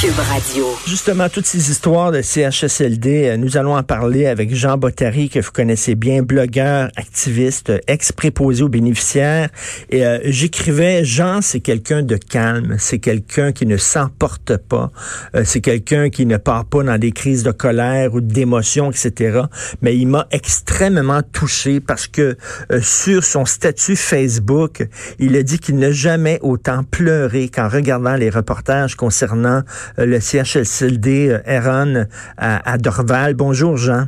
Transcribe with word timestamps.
Cube 0.00 0.18
Radio. 0.18 0.66
Justement, 0.86 1.30
toutes 1.30 1.46
ces 1.46 1.70
histoires 1.70 2.12
de 2.12 2.20
CHSLD, 2.20 3.28
euh, 3.28 3.36
nous 3.38 3.56
allons 3.56 3.74
en 3.74 3.82
parler 3.82 4.26
avec 4.26 4.54
Jean 4.54 4.76
Bottary, 4.76 5.30
que 5.30 5.38
vous 5.40 5.50
connaissez 5.50 5.94
bien, 5.94 6.22
blogueur, 6.22 6.90
activiste, 6.96 7.72
ex-préposé 7.86 8.62
aux 8.62 8.68
bénéficiaires. 8.68 9.48
Et 9.88 10.04
euh, 10.04 10.18
j'écrivais, 10.24 11.02
Jean, 11.02 11.40
c'est 11.40 11.60
quelqu'un 11.60 12.02
de 12.02 12.16
calme, 12.16 12.76
c'est 12.78 12.98
quelqu'un 12.98 13.52
qui 13.52 13.64
ne 13.64 13.78
s'emporte 13.78 14.58
pas, 14.58 14.90
euh, 15.34 15.44
c'est 15.46 15.62
quelqu'un 15.62 16.10
qui 16.10 16.26
ne 16.26 16.36
part 16.36 16.66
pas 16.66 16.82
dans 16.82 16.98
des 16.98 17.12
crises 17.12 17.42
de 17.42 17.52
colère 17.52 18.12
ou 18.12 18.20
d'émotion, 18.20 18.90
etc. 18.90 19.44
Mais 19.80 19.96
il 19.96 20.08
m'a 20.08 20.26
extrêmement 20.30 21.22
touché 21.22 21.80
parce 21.80 22.06
que 22.06 22.36
sur 22.82 23.24
son 23.24 23.46
statut 23.46 23.96
Facebook, 23.96 24.86
il 25.18 25.34
a 25.36 25.42
dit 25.42 25.58
qu'il 25.58 25.78
n'a 25.78 25.90
jamais 25.90 26.38
autant 26.42 26.84
pleuré 26.84 27.48
qu'en 27.48 27.68
regardant 27.68 28.16
les 28.16 28.28
reportages 28.28 28.94
concernant 28.94 29.62
euh, 29.62 29.62
le 29.98 30.20
CHSLD 30.20 31.40
Heron 31.46 31.94
euh, 31.96 32.04
à, 32.36 32.72
à, 32.72 32.78
Dorval. 32.78 33.34
Bonjour, 33.34 33.76
Jean. 33.76 34.06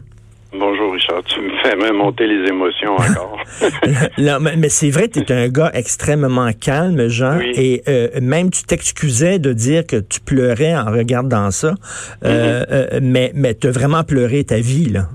Bonjour, 0.53 0.93
Richard. 0.95 1.23
Tu 1.25 1.41
me 1.41 1.51
fais 1.63 1.77
même 1.77 1.97
monter 1.97 2.27
les 2.27 2.49
émotions 2.49 2.93
encore. 2.95 3.39
non, 4.19 4.39
mais, 4.41 4.57
mais 4.57 4.71
c'est 4.71 4.89
vrai, 4.89 5.09
tu 5.09 5.19
es 5.21 5.33
un 5.33 5.49
gars 5.49 5.71
extrêmement 5.75 6.51
calme, 6.59 7.09
Jean, 7.09 7.37
Oui. 7.39 7.53
et 7.55 7.83
euh, 7.87 8.09
même 8.23 8.51
tu 8.51 8.63
t'excusais 8.65 9.39
de 9.39 9.53
dire 9.53 9.87
que 9.87 9.97
tu 9.97 10.21
pleurais 10.21 10.75
en 10.75 10.87
regardant 10.91 11.51
ça, 11.51 11.75
euh, 12.25 12.65
euh, 12.71 12.99
mais, 13.03 13.31
mais 13.35 13.55
tu 13.55 13.67
as 13.67 13.71
vraiment 13.73 14.05
pleuré 14.05 14.43
ta 14.45 14.57
vie, 14.57 14.89
là. 14.89 15.09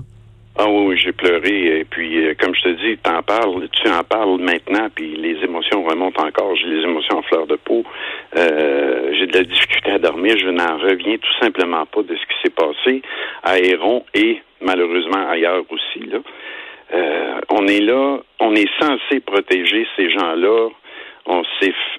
Ah 0.56 0.66
oui, 0.68 0.84
oui, 0.90 0.98
Et 1.26 1.86
puis, 1.88 2.26
euh, 2.26 2.34
comme 2.38 2.54
je 2.54 2.62
te 2.62 2.68
dis, 2.68 2.98
t'en 2.98 3.22
parles, 3.22 3.66
tu 3.70 3.88
en 3.88 4.02
parles 4.04 4.38
maintenant, 4.40 4.88
puis 4.94 5.16
les 5.16 5.42
émotions 5.42 5.82
remontent 5.82 6.22
encore. 6.22 6.54
J'ai 6.56 6.66
les 6.66 6.82
émotions 6.82 7.18
en 7.18 7.22
fleur 7.22 7.46
de 7.46 7.56
peau. 7.56 7.82
Euh, 8.36 9.12
j'ai 9.18 9.26
de 9.26 9.38
la 9.38 9.44
difficulté 9.44 9.90
à 9.90 9.98
dormir. 9.98 10.36
Je 10.38 10.50
n'en 10.50 10.76
reviens 10.76 11.16
tout 11.16 11.34
simplement 11.40 11.86
pas 11.86 12.02
de 12.02 12.14
ce 12.14 12.22
qui 12.22 12.42
s'est 12.42 12.54
passé 12.54 13.02
à 13.42 13.58
Héron 13.58 14.04
et 14.12 14.42
malheureusement 14.60 15.28
ailleurs 15.30 15.64
aussi. 15.70 16.10
Euh, 16.92 17.40
on 17.50 17.66
est 17.68 17.80
là, 17.80 18.18
on 18.40 18.54
est 18.54 18.68
censé 18.78 19.20
protéger 19.20 19.86
ces 19.96 20.10
gens-là. 20.10 20.68
On, 21.26 21.42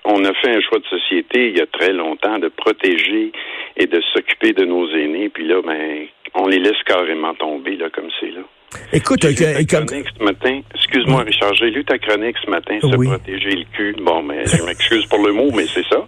on 0.04 0.24
a 0.24 0.34
fait 0.36 0.56
un 0.56 0.62
choix 0.62 0.78
de 0.78 0.86
société 0.86 1.50
il 1.50 1.58
y 1.58 1.62
a 1.62 1.66
très 1.66 1.94
longtemps 1.94 2.38
de 2.38 2.50
protéger 2.50 3.32
et 3.76 3.88
de 3.88 4.02
s'occuper 4.14 4.54
de 4.54 4.66
nos 4.66 4.88
aînés. 4.92 5.30
Puis 5.30 5.48
là, 5.48 5.62
ben, 5.64 6.06
on 6.36 6.48
les 6.48 6.60
laisse 6.60 6.82
carrément 6.86 7.34
tomber 7.34 7.76
là 7.76 7.90
comme 7.90 8.10
c'est 8.20 8.32
là. 8.32 8.42
Écoute, 8.92 9.22
J'ai 9.22 9.30
lu 9.30 9.66
ta 9.66 9.78
comme- 9.78 9.86
chronique 9.88 10.08
ce 10.18 10.24
matin. 10.24 10.62
Excuse-moi, 10.74 11.22
Richard, 11.24 11.54
j'ai 11.56 11.70
lu 11.72 11.84
ta 11.86 11.98
chronique 11.98 12.36
ce 12.44 12.50
matin, 12.50 12.78
se 12.82 12.96
Oui. 12.96 13.08
protéger 13.08 13.52
le 13.52 13.64
cul. 13.74 13.96
Bon, 14.02 14.22
mais 14.22 14.46
je 14.46 14.62
m'excuse 14.66 15.06
pour 15.06 15.26
le 15.26 15.32
mot, 15.34 15.50
mais 15.56 15.66
c'est 15.68 15.86
ça. 15.88 16.06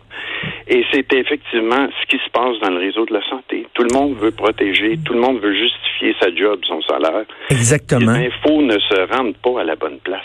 Et 0.67 0.83
c'est 0.91 1.11
effectivement 1.13 1.88
ce 2.02 2.05
qui 2.08 2.17
se 2.23 2.30
passe 2.31 2.59
dans 2.61 2.69
le 2.69 2.80
réseau 2.80 3.05
de 3.05 3.13
la 3.13 3.22
santé. 3.30 3.66
Tout 3.73 3.83
le 3.83 3.94
monde 3.94 4.16
veut 4.17 4.31
protéger, 4.31 4.97
tout 5.06 5.13
le 5.13 5.19
monde 5.19 5.40
veut 5.40 5.53
justifier 5.53 6.13
sa 6.19 6.34
job, 6.35 6.59
son 6.68 6.81
salaire. 6.81 7.23
exactement. 7.50 8.12
Les 8.18 8.28
infos 8.28 8.62
ne 8.62 8.78
se 8.79 9.16
rendent 9.16 9.38
pas 9.38 9.62
à 9.62 9.63
la 9.63 9.75
bonne 9.75 10.00
place. 10.00 10.22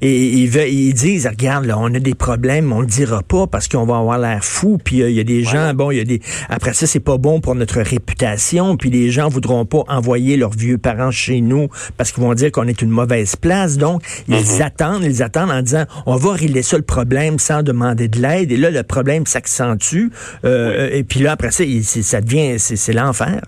Et 0.00 0.26
ils, 0.28 0.48
veulent- 0.48 0.68
ils 0.68 0.94
disent, 0.94 1.26
regarde, 1.26 1.66
là, 1.66 1.76
on 1.78 1.92
a 1.94 1.98
des 1.98 2.14
problèmes, 2.14 2.72
on 2.72 2.80
le 2.80 2.86
dira 2.86 3.22
pas 3.22 3.46
parce 3.46 3.68
qu'on 3.68 3.84
va 3.84 3.98
avoir 3.98 4.18
l'air 4.18 4.42
fou. 4.44 4.78
Puis 4.82 5.02
euh, 5.02 5.10
il 5.10 5.16
y 5.16 5.20
a 5.20 5.24
des 5.24 5.42
gens, 5.44 5.74
bon, 5.74 5.90
il 5.90 5.98
y 5.98 6.00
a 6.00 6.04
des. 6.04 6.20
Après 6.48 6.72
ça, 6.74 6.86
c'est 6.86 7.00
pas 7.00 7.18
bon 7.18 7.40
pour 7.40 7.54
notre 7.54 7.80
réputation. 7.80 8.76
Puis 8.76 8.90
les 8.90 9.10
gens 9.10 9.28
voudront 9.28 9.64
pas 9.66 9.84
envoyer 9.88 10.36
leurs 10.36 10.50
vieux 10.56 10.78
parents 10.78 11.10
chez 11.10 11.40
nous 11.40 11.68
parce 11.96 12.12
qu'ils 12.12 12.22
vont 12.22 12.34
dire 12.34 12.50
qu'on 12.52 12.66
est 12.66 12.80
une 12.82 12.90
mauvaise 12.90 13.36
place. 13.36 13.76
Donc 13.76 14.02
ils 14.28 14.62
attendent, 14.62 15.04
ils 15.04 15.22
attendent 15.22 15.50
en 15.50 15.62
disant, 15.62 15.84
on 16.06 16.16
va 16.16 16.32
régler 16.32 16.62
ça 16.62 16.76
le 16.76 16.82
problème 16.82 17.38
sans 17.38 17.62
demander 17.62 18.08
de 18.08 18.20
l'aide. 18.20 18.50
Et 18.52 18.56
là, 18.56 18.70
le 18.70 18.82
problème 18.82 19.26
s'accentue. 19.26 20.06
Euh, 20.44 20.88
Et 20.92 21.04
puis 21.04 21.20
là, 21.20 21.32
après 21.32 21.50
ça, 21.50 21.64
il- 21.64 21.84
ça 21.84 22.20
devient, 22.20 22.58
c'est 22.58 22.92
l'enfer. 22.92 23.42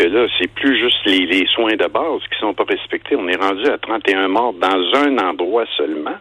Que 0.00 0.06
là, 0.06 0.26
c'est 0.38 0.50
plus 0.54 0.78
juste 0.78 1.04
les, 1.04 1.26
les 1.26 1.46
soins 1.48 1.76
de 1.76 1.86
base 1.86 2.22
qui 2.32 2.38
sont 2.40 2.54
pas 2.54 2.64
respectés. 2.64 3.16
On 3.16 3.28
est 3.28 3.36
rendu 3.36 3.66
à 3.66 3.76
31 3.76 4.28
morts 4.28 4.54
dans 4.54 4.98
un 4.98 5.18
endroit 5.18 5.64
seulement 5.76 6.16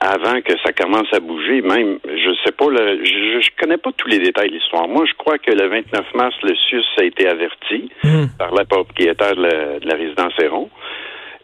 avant 0.00 0.40
que 0.40 0.52
ça 0.64 0.72
commence 0.72 1.12
à 1.12 1.18
bouger. 1.18 1.62
Même, 1.62 1.98
je 2.04 2.30
sais 2.44 2.52
pas, 2.52 2.68
le, 2.70 3.04
je, 3.04 3.40
je 3.40 3.48
connais 3.60 3.76
pas 3.78 3.90
tous 3.96 4.06
les 4.06 4.20
détails 4.20 4.50
de 4.50 4.54
l'histoire. 4.54 4.86
Moi, 4.86 5.04
je 5.04 5.14
crois 5.14 5.36
que 5.38 5.50
le 5.50 5.66
29 5.68 6.14
mars, 6.14 6.36
le 6.44 6.54
CIUS 6.54 6.84
a 6.98 7.04
été 7.04 7.26
averti 7.26 7.90
Hum. 8.04 8.28
par 8.38 8.54
la 8.54 8.64
propriétaire 8.64 9.34
de 9.34 9.42
la, 9.42 9.80
de 9.80 9.88
la 9.88 9.94
résidence 9.96 10.32
Héron. 10.40 10.70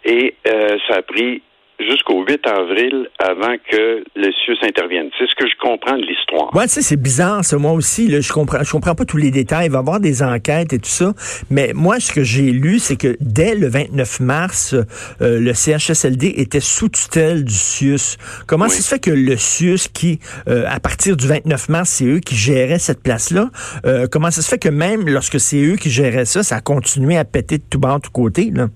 Et 0.04 0.36
euh, 0.47 0.76
ça 0.86 0.98
a 0.98 1.02
pris 1.02 1.42
jusqu'au 1.88 2.25
8 2.25 2.47
avril 2.47 3.09
avant 3.19 3.54
que 3.70 4.04
le 4.16 4.32
CIUS 4.44 4.59
intervienne. 4.62 5.09
C'est 5.19 5.26
ce 5.28 5.34
que 5.37 5.47
je 5.48 5.54
comprends 5.60 5.97
de 5.97 6.03
l'histoire. 6.03 6.54
Ouais, 6.54 6.65
tu 6.65 6.70
sais, 6.70 6.82
c'est 6.82 7.00
bizarre, 7.00 7.44
ça. 7.44 7.56
Moi 7.59 7.72
aussi, 7.72 8.09
là, 8.09 8.20
je 8.20 8.32
comprends, 8.32 8.62
je 8.62 8.70
comprends 8.70 8.94
pas 8.94 9.04
tous 9.04 9.16
les 9.16 9.31
détails. 9.31 9.66
Il 9.66 9.72
va 9.72 9.78
y 9.78 9.81
avoir 9.81 10.00
des 10.00 10.22
enquêtes 10.22 10.72
et 10.72 10.78
tout 10.78 10.88
ça. 10.88 11.12
Mais 11.50 11.72
moi, 11.75 12.00
ce 12.00 12.12
que 12.12 12.22
j'ai 12.22 12.50
lu, 12.53 12.78
c'est 12.78 12.97
que 12.97 13.16
dès 13.20 13.54
le 13.54 13.69
29 13.69 14.20
mars, 14.20 14.75
euh, 14.75 15.38
le 15.41 15.53
CHSLD 15.54 16.34
était 16.37 16.60
sous 16.60 16.88
tutelle 16.88 17.44
du 17.44 17.54
CIUS. 17.54 18.16
Comment 18.47 18.64
Oui. 18.66 18.70
ça 18.70 18.82
se 18.82 18.88
fait 18.88 19.00
que 19.00 19.10
le 19.10 19.37
CIUS, 19.37 19.88
qui, 19.93 20.19
euh, 20.49 20.64
à 20.69 20.81
partir 20.81 21.16
du 21.16 21.26
29 21.26 21.69
mars, 21.69 21.91
c'est 21.91 22.06
eux 22.06 22.20
qui 22.20 22.37
géraient 22.37 22.78
cette 22.78 23.03
place-là, 23.03 23.50
euh, 23.87 24.06
comment 24.10 24.31
ça 24.31 24.43
se 24.43 24.49
fait 24.49 24.59
que 24.59 24.69
même 24.69 25.09
lorsque 25.09 25.41
c'est 25.41 25.62
eux 25.62 25.76
qui 25.76 25.91
géraient 25.91 26.25
ça, 26.25 26.43
ça 26.43 26.56
a 26.56 26.60
continué 26.60 27.16
à 27.16 27.25
péter 27.25 27.59
de 27.59 27.64
tout 27.69 27.78
bas, 27.78 27.97
de 27.97 28.03
tout 28.03 28.10
côté, 28.10 28.50
là? 28.54 28.69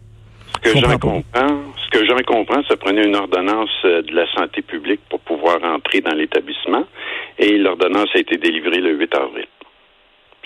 Ce 0.64 0.70
que 0.72 0.78
Je 0.78 0.84
j'en 0.84 0.98
comprends 0.98 1.22
que 1.98 2.06
j'en 2.06 2.16
comprends, 2.26 2.62
ça 2.68 2.76
prenait 2.76 3.04
une 3.06 3.16
ordonnance 3.16 3.70
euh, 3.84 4.02
de 4.02 4.12
la 4.14 4.26
santé 4.34 4.62
publique 4.62 5.00
pour 5.10 5.20
pouvoir 5.20 5.58
entrer 5.64 6.00
dans 6.00 6.14
l'établissement 6.14 6.84
et 7.38 7.56
l'ordonnance 7.58 8.08
a 8.14 8.18
été 8.18 8.36
délivrée 8.36 8.80
le 8.80 8.92
8 8.96 9.14
avril. 9.14 9.46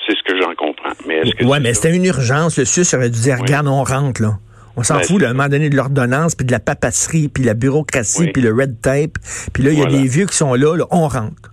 C'est 0.06 0.16
ce 0.16 0.22
que 0.22 0.40
j'en 0.40 0.54
comprends. 0.54 0.92
Mais 1.06 1.18
est-ce 1.18 1.34
que 1.34 1.44
Ouais, 1.44 1.60
mais 1.60 1.74
c'était 1.74 1.94
une 1.94 2.04
urgence. 2.06 2.58
Le 2.58 2.64
CIUS 2.64 2.94
aurait 2.96 3.10
dû 3.10 3.20
dire, 3.20 3.36
Oui. 3.36 3.42
regarde, 3.42 3.66
on 3.68 3.82
rentre, 3.84 4.22
là. 4.22 4.32
On 4.76 4.82
s'en 4.82 4.96
Ben, 4.98 5.02
fout, 5.04 5.20
là, 5.20 5.28
à 5.28 5.30
un 5.30 5.34
moment 5.34 5.48
donné, 5.48 5.68
de 5.68 5.76
l'ordonnance, 5.76 6.34
puis 6.34 6.46
de 6.46 6.52
la 6.52 6.60
papasserie, 6.60 7.28
puis 7.28 7.42
la 7.44 7.54
bureaucratie, 7.54 8.22
Oui. 8.22 8.30
puis 8.32 8.40
le 8.42 8.52
red 8.54 8.80
tape. 8.80 9.18
Puis 9.52 9.62
là, 9.62 9.72
il 9.72 9.78
y 9.78 9.82
a 9.82 9.86
des 9.86 10.06
vieux 10.08 10.26
qui 10.26 10.36
sont 10.36 10.54
là, 10.54 10.76
là 10.76 10.84
on 10.90 11.06
rentre. 11.08 11.52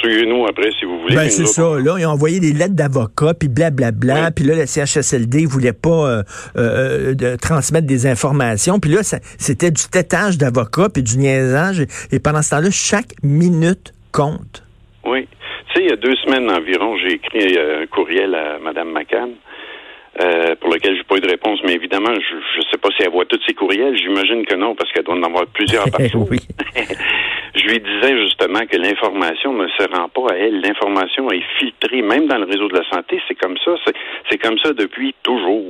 Poursuivez-nous 0.00 0.46
après 0.46 0.70
si 0.78 0.84
vous 0.84 0.98
voulez. 1.00 1.14
Ben, 1.14 1.28
c'est 1.28 1.46
ça. 1.46 1.62
Là, 1.78 1.96
ils 1.98 2.06
ont 2.06 2.10
envoyé 2.10 2.40
des 2.40 2.52
lettres 2.52 2.74
d'avocats, 2.74 3.34
puis 3.38 3.48
blablabla. 3.48 4.14
Oui. 4.14 4.30
Puis 4.34 4.44
là, 4.44 4.54
le 4.56 4.66
CHSLD 4.66 5.44
voulait 5.46 5.72
pas 5.74 5.90
euh, 6.08 6.22
euh, 6.56 7.14
de 7.14 7.36
transmettre 7.36 7.86
des 7.86 8.06
informations. 8.06 8.78
Puis 8.80 8.90
là, 8.90 9.02
c'était 9.02 9.70
du 9.70 9.82
tétage 9.90 10.38
d'avocats, 10.38 10.88
puis 10.92 11.02
du 11.02 11.18
niaisage. 11.18 11.84
Et 12.12 12.18
pendant 12.18 12.42
ce 12.42 12.50
temps-là, 12.50 12.70
chaque 12.70 13.12
minute 13.22 13.92
compte. 14.12 14.64
Oui. 15.04 15.28
Tu 15.72 15.74
sais, 15.74 15.84
il 15.84 15.90
y 15.90 15.92
a 15.92 15.96
deux 15.96 16.16
semaines 16.24 16.50
environ, 16.50 16.96
j'ai 16.98 17.14
écrit 17.14 17.56
euh, 17.56 17.82
un 17.82 17.86
courriel 17.86 18.34
à 18.34 18.58
Mme 18.58 18.92
McCann. 18.92 19.30
euh, 20.20 20.54
pour 20.60 20.70
lequel 20.70 20.96
j'ai 20.96 21.04
pas 21.04 21.16
eu 21.16 21.20
de 21.20 21.28
réponse, 21.30 21.60
mais 21.64 21.74
évidemment, 21.74 22.10
je 22.12 22.58
ne 22.58 22.64
sais 22.70 22.78
pas 22.78 22.88
si 22.96 23.02
elle 23.04 23.10
voit 23.10 23.24
tous 23.26 23.40
ses 23.46 23.54
courriels. 23.54 23.96
J'imagine 23.96 24.44
que 24.44 24.56
non, 24.56 24.74
parce 24.74 24.90
qu'elle 24.92 25.04
doit 25.04 25.14
en 25.14 25.22
avoir 25.22 25.46
plusieurs 25.46 25.88
par 25.90 26.04
jour. 26.08 26.26
oui. 26.30 26.38
Je 27.54 27.62
lui 27.64 27.80
disais 27.80 28.16
justement 28.22 28.60
que 28.66 28.76
l'information 28.76 29.52
ne 29.54 29.66
se 29.68 29.82
rend 29.94 30.08
pas 30.08 30.32
à 30.34 30.36
elle. 30.36 30.60
L'information 30.60 31.30
est 31.32 31.42
filtrée, 31.58 32.02
même 32.02 32.26
dans 32.28 32.38
le 32.38 32.44
réseau 32.46 32.68
de 32.68 32.74
la 32.78 32.88
santé. 32.90 33.20
C'est 33.28 33.34
comme 33.34 33.56
ça. 33.64 33.72
C'est- 34.30 34.38
comme 34.38 34.58
ça 34.62 34.72
depuis 34.72 35.14
toujours. 35.22 35.64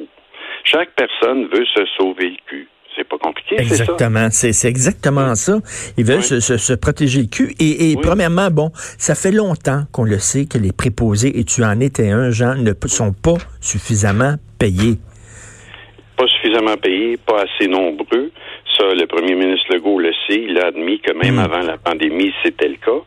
Chaque 0.65 0.91
personne 0.94 1.47
veut 1.47 1.65
se 1.75 1.85
sauver 1.97 2.31
le 2.31 2.37
cul. 2.47 2.69
C'est 2.97 3.05
pas 3.09 3.19
compliqué. 3.19 3.55
Exactement. 3.59 4.29
C'est 4.31 4.69
exactement 4.69 5.35
ça. 5.37 5.59
Ils 5.97 6.05
veulent 6.05 6.19
Oui. 6.19 6.23
se, 6.25 6.41
se- 6.41 6.56
se 6.59 6.73
protéger 6.75 7.21
le 7.23 7.29
cul. 7.29 7.55
Et, 7.61 7.93
et 7.93 7.94
Oui. 7.97 8.03
premièrement, 8.03 8.50
bon, 8.50 8.71
ça 8.75 9.15
fait 9.15 9.31
longtemps 9.33 9.85
qu'on 9.93 10.05
le 10.05 10.19
sait 10.19 10.47
que 10.47 10.59
les 10.59 10.73
préposés, 10.73 11.38
et 11.38 11.44
tu 11.44 11.62
en 11.65 11.79
étais 11.81 12.11
un, 12.11 12.31
Jean, 12.31 12.56
ne 12.56 12.73
sont 12.87 13.12
pas 13.12 13.38
suffisamment 13.61 14.35
payés. 14.59 14.99
Pas 16.17 16.26
suffisamment 16.26 16.76
payés, 16.76 17.17
pas 17.17 17.43
assez 17.44 17.69
nombreux. 17.69 18.31
Ça, 18.78 18.94
le 18.94 19.06
premier 19.06 19.34
ministre 19.34 19.72
Legault 19.72 19.99
le 19.99 20.12
sait. 20.26 20.40
Il 20.49 20.58
a 20.58 20.67
admis 20.67 21.00
que 21.00 21.12
même 21.12 21.37
Mm. 21.37 21.38
avant 21.38 21.61
la 21.61 21.76
pandémie, 21.78 22.32
c'était 22.43 22.69
le 22.69 22.76
cas. 22.76 23.02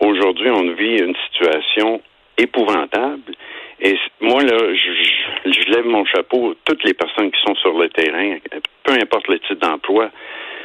Aujourd'hui, 0.00 0.50
on 0.50 0.72
vit 0.72 0.98
une 0.98 1.14
situation 1.26 2.00
épouvantable. 2.38 3.32
Et 3.80 3.96
moi, 4.20 4.42
là, 4.42 4.56
je, 4.74 4.92
je- 4.92 5.50
je 5.52 5.70
lève 5.72 5.86
mon 5.86 6.04
chapeau 6.04 6.50
à 6.50 6.54
toutes 6.64 6.84
les 6.84 6.94
personnes 6.94 7.30
qui 7.30 7.40
sont 7.44 7.54
sur 7.56 7.76
le 7.78 7.88
terrain, 7.88 8.36
peu 8.84 8.92
importe 8.92 9.28
le 9.28 9.38
titre 9.40 9.54
d'emploi. 9.66 10.10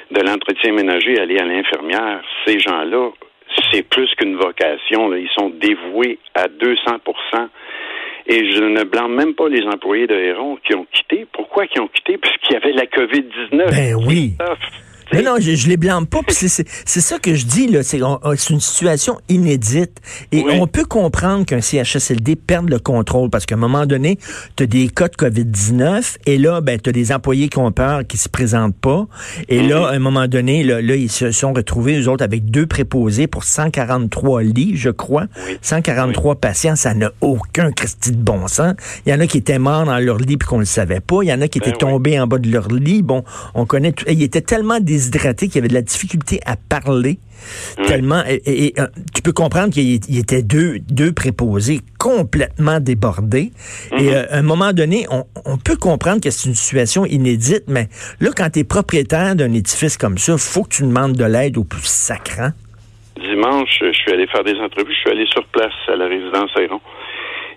de 0.10 0.22
l'entretien 0.22 0.72
ménager 0.72 1.20
aller 1.20 1.38
à 1.38 1.44
l'infirmière, 1.44 2.22
ces 2.46 2.60
gens-là, 2.60 3.10
c'est 3.74 3.84
plus 3.90 4.10
qu'une 4.16 4.38
vocation. 4.38 5.14
Ils 5.14 5.28
sont 5.38 5.50
dévoués 5.50 6.18
à 6.34 6.48
200 6.48 7.00
et 8.28 8.52
je 8.52 8.64
ne 8.64 8.84
blâme 8.84 9.16
même 9.16 9.34
pas 9.34 9.48
les 9.48 9.64
employés 9.64 10.08
de 10.08 10.16
Héron 10.16 10.58
qui 10.66 10.76
ont 10.76 10.86
quitté. 10.92 11.26
Pourquoi 11.32 11.66
qui 11.68 11.80
ont 11.80 11.88
quitté? 11.88 12.18
Parce 12.18 12.36
qu'il 12.38 12.54
y 12.54 12.58
avait 12.58 12.74
la 12.74 12.86
COVID-19. 12.86 13.70
Ben 13.72 13.96
oui. 14.08 14.34
Non, 15.14 15.24
non, 15.24 15.36
je, 15.40 15.56
je 15.56 15.68
les 15.68 15.78
blâme 15.78 16.06
pas. 16.06 16.20
C'est 16.30 17.02
ça 17.02 17.20
que 17.20 17.34
je 17.34 17.46
dis, 17.46 17.68
là. 17.68 17.84
C'est 17.84 18.00
une 18.00 18.60
situation 18.60 19.20
inédite. 19.30 20.00
Et 20.32 20.44
on 20.50 20.68
peut 20.68 20.86
comprendre 20.86 21.46
qu'un 21.46 21.62
CHSLD 21.62 22.36
perde 22.36 22.70
le 22.70 22.80
contrôle 22.80 23.30
parce 23.30 23.46
qu'à 23.46 23.56
un 23.56 23.60
moment 23.60 23.86
donné, 23.86 24.18
tu 24.56 24.64
as 24.64 24.68
des 24.68 24.88
cas 24.90 25.08
de 25.08 25.16
COVID-19 25.16 26.18
et 26.26 26.38
là, 26.38 26.62
ben, 26.62 26.80
tu 26.80 26.90
as 26.90 26.94
des 26.94 27.12
employés 27.12 27.50
qui 27.50 27.58
ont 27.58 27.72
peur, 27.72 28.06
qui 28.06 28.18
se 28.18 28.30
présentent 28.30 28.76
pas. 28.76 29.08
Et 29.50 29.62
là, 29.62 29.80
mhm. 29.80 29.86
à 29.86 29.90
un 29.90 30.00
moment 30.00 30.28
donné, 30.28 30.64
là, 30.64 30.80
ils 30.80 31.12
se 31.12 31.32
sont 31.32 31.54
retrouvés, 31.54 32.00
eux 32.00 32.10
autres, 32.10 32.24
avec 32.24 32.46
deux 32.46 32.66
préposés 32.66 33.28
pour 33.28 33.44
143 33.44 34.44
lits, 34.44 34.74
je 34.76 34.90
crois. 34.90 35.28
143 35.62 36.36
patients, 36.36 36.76
ça 36.76 36.94
n'a 36.94 37.12
aucun 37.22 37.72
Christi 37.72 38.12
de 38.12 38.18
bon 38.18 38.48
sens. 38.48 38.74
Il 39.06 39.12
y 39.12 39.16
en 39.16 39.20
a 39.20 39.28
qui 39.28 39.38
étaient 39.38 39.60
morts 39.60 39.86
dans 39.86 39.98
leur 40.00 40.18
lit 40.18 40.38
puis 40.38 40.48
qu'on 40.48 40.60
le 40.60 40.66
savait 40.66 41.00
pas. 41.00 41.20
Il 41.22 41.28
y 41.28 41.34
en 41.34 41.42
a 41.42 41.48
qui 41.48 41.60
ben 41.60 41.70
étaient 41.70 41.78
tombés 41.78 42.20
en 42.20 42.28
bas 42.28 42.40
de 42.40 42.52
leur 42.52 42.68
lit. 42.70 43.02
Bon, 43.02 43.24
on 43.54 43.66
connaît 43.66 43.92
tout. 43.92 44.06
Ils 44.08 44.24
étaient 44.24 44.42
tellement 44.42 44.80
déshydraté, 44.98 45.48
qui 45.48 45.58
avait 45.58 45.68
de 45.68 45.74
la 45.74 45.82
difficulté 45.82 46.40
à 46.46 46.56
parler. 46.56 47.20
Tellement, 47.88 48.24
et, 48.28 48.74
euh, 48.80 48.88
tu 49.14 49.22
peux 49.22 49.32
comprendre 49.32 49.72
qu'il 49.72 50.18
était 50.18 50.42
deux, 50.42 50.80
deux 50.90 51.14
préposés 51.14 51.80
complètement 52.00 52.80
débordés. 52.80 53.52
Et 53.92 54.04
mhm. 54.04 54.10
euh, 54.10 54.26
à 54.32 54.38
un 54.38 54.42
moment 54.42 54.74
donné, 54.74 55.06
on, 55.10 55.58
peut 55.58 55.78
comprendre 55.78 56.22
que 56.22 56.30
c'est 56.30 56.50
une 56.50 56.56
situation 56.56 57.06
inédite, 57.06 57.64
mais 57.68 57.88
là, 58.20 58.30
quand 58.36 58.50
tu 58.50 58.60
es 58.60 58.64
propriétaire 58.64 59.36
d'un 59.36 59.54
édifice 59.54 59.98
comme 59.98 60.18
ça, 60.18 60.38
faut 60.38 60.64
que 60.64 60.76
tu 60.78 60.84
demandes 60.84 61.14
de 61.14 61.26
l'aide 61.26 61.58
au 61.58 61.64
plus 61.64 61.86
sacrant. 61.86 62.50
Dimanche, 63.20 63.80
je 63.82 63.92
suis 63.94 64.12
allé 64.12 64.28
faire 64.28 64.44
des 64.44 64.56
entrevues, 64.56 64.94
je 64.94 65.00
suis 65.00 65.10
allé 65.10 65.26
sur 65.28 65.46
place 65.48 65.74
à 65.88 65.96
la 65.96 66.08
résidence 66.08 66.52
Ayron. 66.58 66.82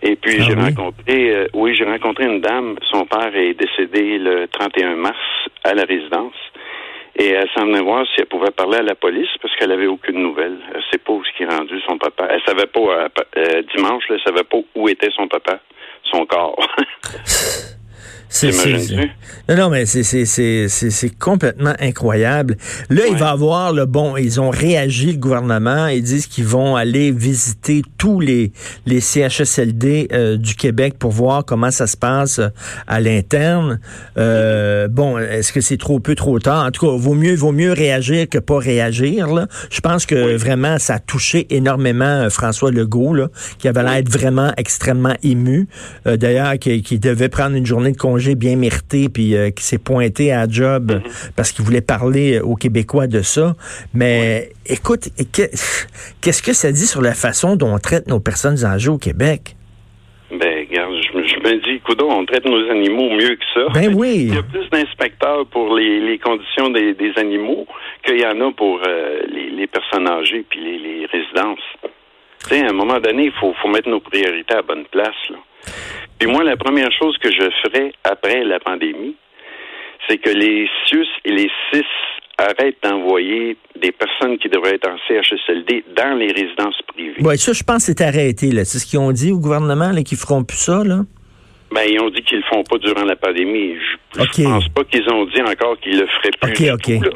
Et 0.02 0.16
puis 0.16 0.36
ah 0.40 0.44
j'ai 0.48 0.54
rencontré, 0.54 1.34
euh, 1.34 1.46
oui, 1.52 1.74
j'ai 1.74 1.84
rencontré 1.84 2.24
une 2.24 2.40
dame. 2.40 2.76
Son 2.90 3.04
père 3.04 3.34
est 3.34 3.54
décédé 3.54 4.18
le 4.18 4.48
31 4.48 4.96
mars 4.96 5.18
à 5.64 5.74
la 5.74 5.84
résidence. 5.84 6.34
Et 7.20 7.32
elle 7.32 7.50
s'en 7.54 7.66
venait 7.66 7.82
voir 7.82 8.06
si 8.06 8.22
elle 8.22 8.28
pouvait 8.28 8.50
parler 8.50 8.78
à 8.78 8.82
la 8.82 8.94
police 8.94 9.28
parce 9.42 9.54
qu'elle 9.56 9.72
avait 9.72 9.86
aucune 9.86 10.22
nouvelle. 10.22 10.56
Elle 10.74 10.80
sait 10.90 10.96
pas 10.96 11.12
où 11.12 11.22
ce 11.22 11.30
qui 11.36 11.42
est 11.42 11.54
rendu 11.54 11.78
son 11.86 11.98
papa. 11.98 12.26
Elle 12.30 12.40
savait 12.46 12.66
pas 12.66 12.80
euh, 12.80 13.08
euh, 13.36 13.62
dimanche, 13.76 14.04
elle 14.08 14.22
savait 14.24 14.42
pas 14.42 14.56
où 14.74 14.88
était 14.88 15.10
son 15.14 15.28
papa, 15.28 15.60
son 16.10 16.24
corps. 16.24 16.56
C'est 18.32 18.52
Non, 19.48 19.56
non, 19.56 19.70
mais 19.70 19.86
c'est 19.86 21.18
complètement 21.18 21.74
incroyable. 21.80 22.56
Là, 22.88 23.02
il 23.10 23.16
va 23.16 23.30
avoir 23.30 23.72
le 23.72 23.86
bon. 23.86 24.16
Ils 24.16 24.40
ont 24.40 24.50
réagi, 24.50 25.12
le 25.12 25.18
gouvernement. 25.18 25.88
Ils 25.88 26.04
disent 26.04 26.28
qu'ils 26.28 26.46
vont 26.46 26.76
aller 26.76 27.10
visiter 27.10 27.82
tous 27.98 28.20
les, 28.20 28.52
les 28.86 29.00
CHSLD 29.00 30.08
euh, 30.12 30.36
du 30.36 30.54
Québec 30.54 30.94
pour 30.96 31.10
voir 31.10 31.44
comment 31.44 31.72
ça 31.72 31.88
se 31.88 31.96
passe 31.96 32.38
euh, 32.38 32.48
à 32.86 33.00
l'interne. 33.00 33.80
Euh, 34.16 34.86
bon, 34.86 35.18
est-ce 35.18 35.52
que 35.52 35.60
c'est 35.60 35.76
trop 35.76 35.98
peu, 35.98 36.14
trop 36.14 36.38
tard? 36.38 36.66
En 36.66 36.70
tout 36.70 36.86
cas, 36.86 36.96
vaut 36.96 37.14
mieux, 37.14 37.34
vaut 37.34 37.52
mieux 37.52 37.72
réagir 37.72 38.28
que 38.28 38.38
pas 38.38 38.58
réagir. 38.58 39.26
Là. 39.26 39.48
Je 39.70 39.80
pense 39.80 40.06
que 40.06 40.36
vraiment, 40.36 40.78
ça 40.78 40.94
a 40.94 40.98
touché 41.00 41.48
énormément 41.50 42.30
François 42.30 42.70
Legault, 42.70 43.12
là, 43.12 43.28
qui 43.58 43.66
avait 43.66 43.82
l'air 43.82 44.02
vraiment 44.08 44.52
extrêmement 44.56 45.16
ému. 45.24 45.66
D'ailleurs, 46.04 46.56
qui, 46.60 46.82
qui 46.82 47.00
devait 47.00 47.28
prendre 47.28 47.56
une 47.56 47.66
journée 47.66 47.90
de 47.90 47.96
congé 47.96 48.19
bien 48.34 48.56
mérité, 48.56 49.08
puis 49.08 49.34
euh, 49.34 49.50
qui 49.50 49.62
s'est 49.62 49.78
pointé 49.78 50.32
à 50.32 50.46
job 50.48 50.92
mhm. 50.92 51.02
parce 51.36 51.52
qu'il 51.52 51.64
voulait 51.64 51.80
parler 51.80 52.40
aux 52.40 52.54
Québécois 52.54 53.06
de 53.06 53.22
ça. 53.22 53.54
Mais 53.94 54.50
écoute, 54.66 55.08
qu'est-ce 55.32 56.42
que 56.42 56.52
ça 56.52 56.72
dit 56.72 56.86
sur 56.86 57.02
la 57.02 57.14
façon 57.14 57.56
dont 57.56 57.74
on 57.74 57.78
traite 57.78 58.08
nos 58.08 58.20
personnes 58.20 58.64
âgées 58.64 58.90
au 58.90 58.98
Québec? 58.98 59.56
Ben, 60.30 60.64
regarde, 60.68 60.94
je, 61.02 61.18
me 61.18 61.60
dis, 61.64 61.70
écoute, 61.70 62.00
on 62.02 62.24
traite 62.24 62.44
nos 62.44 62.70
animaux 62.70 63.10
mieux 63.10 63.34
que 63.34 63.44
ça. 63.52 63.66
Ben 63.74 63.92
oui. 63.92 64.28
Il 64.28 64.34
y 64.34 64.38
a 64.38 64.42
plus 64.44 64.68
d'inspecteurs 64.70 65.44
pour 65.46 65.74
les, 65.74 66.18
conditions 66.18 66.70
des, 66.70 67.12
animaux 67.16 67.66
qu'il 68.04 68.20
y 68.20 68.24
en 68.24 68.40
a 68.40 68.52
pour 68.52 68.80
euh, 68.86 69.22
les, 69.28 69.66
personnes 69.66 70.08
âgées 70.08 70.44
puis 70.48 70.60
les, 70.60 71.06
résidences. 71.06 71.58
Tu 72.48 72.54
sais, 72.54 72.64
à 72.64 72.70
un 72.70 72.72
moment 72.72 73.00
donné, 73.00 73.24
il 73.24 73.32
faut, 73.32 73.52
faut 73.60 73.68
mettre 73.68 73.88
nos 73.88 74.00
priorités 74.00 74.54
à 74.54 74.62
bonne 74.62 74.84
place. 74.84 75.16
Là. 75.30 75.38
Puis 76.20 76.28
moi, 76.28 76.44
la 76.44 76.56
première 76.56 76.92
chose 76.92 77.16
que 77.16 77.32
je 77.32 77.48
ferais 77.62 77.92
après 78.04 78.44
la 78.44 78.60
pandémie, 78.60 79.16
c'est 80.06 80.18
que 80.18 80.28
les 80.28 80.68
CIUS 80.86 81.06
et 81.24 81.32
les 81.32 81.50
CIS 81.72 81.84
arrêtent 82.36 82.82
d'envoyer 82.82 83.56
des 83.76 83.90
personnes 83.90 84.36
qui 84.38 84.50
devraient 84.50 84.74
être 84.74 84.88
en 84.88 84.96
CHSLD 85.08 85.84
dans 85.96 86.14
les 86.14 86.30
résidences 86.30 86.80
privées. 86.88 87.16
Oui, 87.20 87.38
ça, 87.38 87.54
je 87.54 87.62
pense 87.62 87.86
que 87.86 87.92
c'est 87.92 88.02
arrêté. 88.02 88.50
C'est 88.64 88.78
ce 88.78 88.86
qu'ils 88.86 88.98
ont 88.98 89.12
dit 89.12 89.32
au 89.32 89.38
gouvernement, 89.38 89.92
là, 89.92 90.02
qu'ils 90.02 90.18
feront 90.18 90.44
plus 90.44 90.58
ça, 90.58 90.84
là? 90.84 91.00
Ben, 91.72 91.84
ils 91.88 92.00
ont 92.00 92.10
dit 92.10 92.22
qu'ils 92.22 92.38
le 92.38 92.44
font 92.52 92.64
pas 92.64 92.76
durant 92.78 93.04
la 93.04 93.16
pandémie. 93.16 93.76
Je, 94.14 94.42
pense 94.42 94.68
pas 94.68 94.84
qu'ils 94.84 95.08
ont 95.10 95.24
dit 95.24 95.40
encore 95.40 95.78
qu'ils 95.80 96.00
le 96.00 96.06
feraient 96.06 96.30
plus. 96.40 96.70
OK, 96.70 97.00
OK. 97.02 97.12